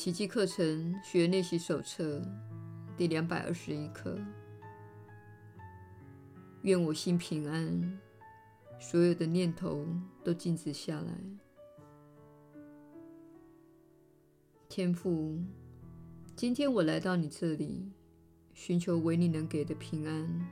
[0.00, 2.22] 奇迹课程学练习手册
[2.96, 4.18] 第两百二十一课。
[6.62, 8.00] 愿我心平安，
[8.80, 9.86] 所有的念头
[10.24, 11.12] 都静止下来。
[14.70, 15.38] 天父，
[16.34, 17.92] 今天我来到你这里，
[18.54, 20.48] 寻求唯你能给的平安。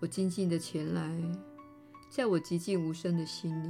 [0.00, 1.22] 我静静地前来，
[2.08, 3.68] 在我寂静无声的心里，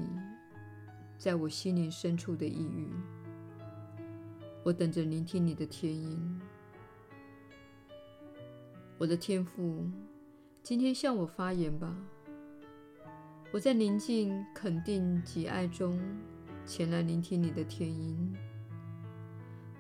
[1.19, 2.89] 在我心灵深处的抑郁，
[4.69, 6.41] 我等着聆听你的天音。
[8.99, 9.91] 我的天父。
[10.63, 11.97] 今天向我发言吧。
[13.51, 15.99] 我在宁静、肯定及爱中
[16.67, 18.37] 前来聆听你的天音。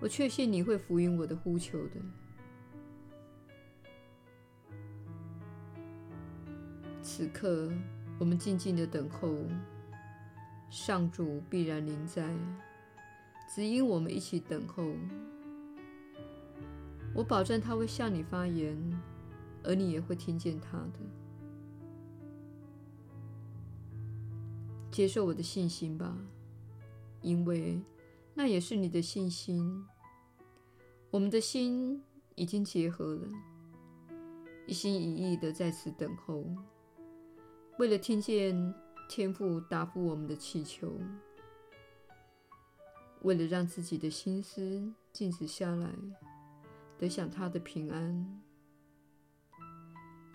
[0.00, 2.00] 我确信你会回应我的呼求的。
[7.02, 7.70] 此刻，
[8.18, 9.36] 我们静静的等候，
[10.70, 12.34] 上主必然临在，
[13.48, 14.84] 指引我们一起等候。
[17.14, 18.76] 我保证他会向你发言。
[19.64, 20.98] 而你也会听见他的。
[24.90, 26.16] 接受我的信心吧，
[27.20, 27.82] 因为
[28.34, 29.84] 那也是你的信心。
[31.10, 32.02] 我们的心
[32.36, 33.28] 已经结合了，
[34.66, 36.44] 一心一意的在此等候，
[37.78, 38.74] 为了听见
[39.08, 40.92] 天父答复我们的祈求，
[43.22, 45.88] 为了让自己的心思静止下来，
[46.96, 48.42] 得享他的平安。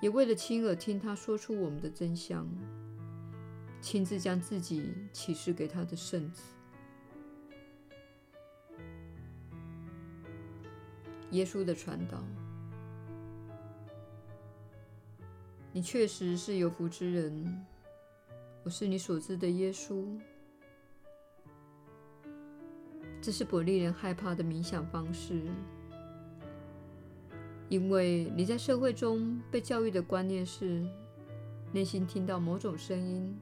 [0.02, 2.46] 也为了亲耳听他说出我们的真相，
[3.80, 6.44] 亲自将自己启示给他的圣子。
[11.32, 12.22] 耶稣的传道，
[15.72, 17.66] 你确实是有福之人。
[18.64, 20.20] 我是你所知的耶稣。
[23.24, 25.44] 这是不令人害怕的冥想方式。
[27.70, 30.86] 因为你在社会中被教育的观念是，
[31.72, 33.34] 内心听到某种声音，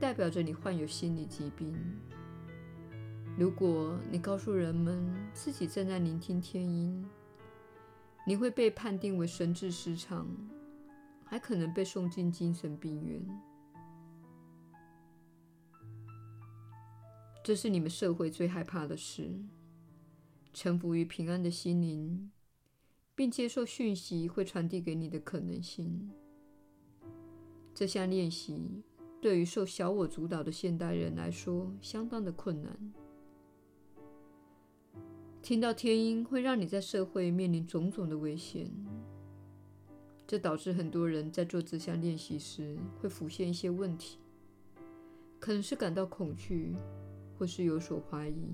[0.00, 1.76] 代表着你患有心理疾病。
[3.36, 7.06] 如果你告诉人们自己正在聆听天音，
[8.26, 10.26] 你会被判定为神智失常，
[11.22, 13.20] 还可能被送进精神病院。
[17.46, 19.30] 这是你们社会最害怕的事，
[20.52, 22.32] 臣服于平安的心灵。
[23.14, 26.10] 并接受讯息会传递给你的可能性。
[27.72, 28.82] 这项练习
[29.22, 32.92] 对于受小我主导的现代人来说相当的困难。
[35.40, 38.70] 听到天音会让你在社会面临种种的危险，
[40.26, 44.18] 这导致很多人在做这项练习时会浮现一些问题，
[45.38, 46.74] 可能是感到恐惧，
[47.38, 48.48] 或是有所怀疑，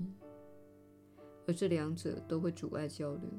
[1.47, 3.29] 而这两者都会阻碍交流。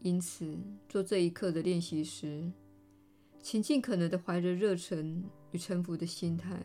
[0.00, 0.58] 因此，
[0.88, 2.50] 做这一刻的练习时，
[3.40, 6.60] 请尽可能的怀着热忱与臣服的心态。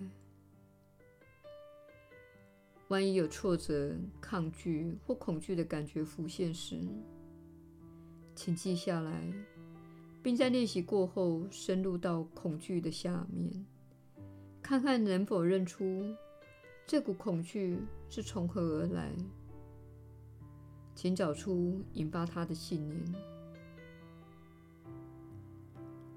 [2.88, 6.82] 万一有挫折、抗拒或恐惧的感觉浮现时，
[8.34, 9.32] 请记下来，
[10.24, 13.66] 并在练习过后深入到恐惧的下面，
[14.68, 16.14] 看看能否认出
[16.86, 17.80] 这股恐惧
[18.10, 19.10] 是从何而来。
[20.94, 23.16] 请找出引发它的信念。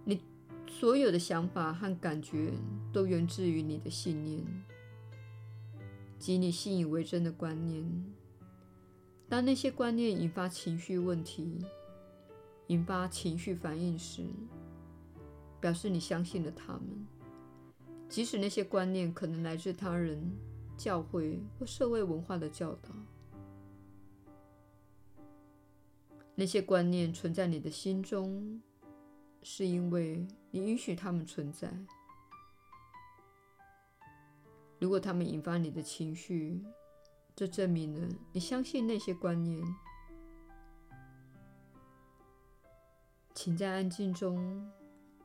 [0.05, 0.21] 你
[0.67, 2.51] 所有的想法和感觉
[2.93, 4.45] 都源自于你的信念，
[6.19, 8.05] 及你信以为真的观念。
[9.29, 11.65] 当那些观念引发情绪问题、
[12.67, 14.25] 引发情绪反应时，
[15.61, 17.07] 表示你相信了他们，
[18.11, 20.37] 即使那些观念可能来自他人、
[20.77, 22.91] 教会或社会文化的教导。
[26.35, 28.61] 那些观念存在你的心中，
[29.43, 31.73] 是因为你允许它们存在。
[34.81, 36.65] 如果它们引发你的情绪，
[37.37, 39.63] 这证明了你相信那些观念。
[43.35, 44.69] 请在安静中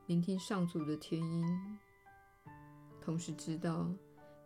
[0.06, 1.80] 聆听上主的天音，
[3.06, 3.88] 同时知道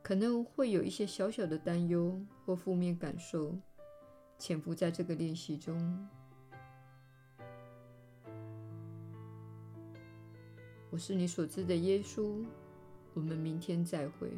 [0.04, 3.58] 可能会有一些小小的担忧或负面感受
[4.38, 6.06] 潜伏在这个练习中。
[10.90, 12.44] 我是你所知的耶稣，
[13.14, 14.30] 我们明天再会。